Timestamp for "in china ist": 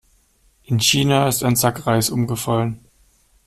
0.63-1.43